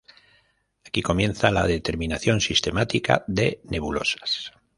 Aquí 0.83 1.03
comienza 1.03 1.51
la 1.51 1.67
determinación 1.67 2.41
sistemática 2.41 3.23
de 3.27 3.61
nebulosas. 3.65 4.51